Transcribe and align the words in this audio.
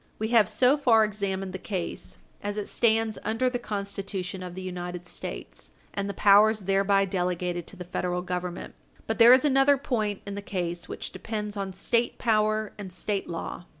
We 0.17 0.29
have 0.29 0.49
so 0.49 0.77
far 0.77 1.03
examined 1.03 1.53
the 1.53 1.59
case, 1.59 2.17
as 2.41 2.57
it 2.57 2.67
stands 2.67 3.19
under 3.23 3.51
the 3.51 3.59
Constitution 3.59 4.41
of 4.41 4.55
the 4.55 4.61
United 4.63 5.05
States, 5.05 5.73
and 5.93 6.09
the 6.09 6.15
powers 6.15 6.61
thereby 6.61 7.05
delegated 7.05 7.67
to 7.67 7.75
the 7.75 7.83
Federal 7.83 8.23
Government. 8.23 8.73
But 9.05 9.19
there 9.19 9.31
is 9.31 9.45
another 9.45 9.77
point 9.77 10.21
in 10.25 10.33
the 10.33 10.41
case 10.41 10.89
which 10.89 11.11
depends 11.11 11.55
on 11.55 11.71
State 11.71 12.17
power 12.17 12.73
and 12.79 12.91
State 12.91 13.29
law. 13.29 13.65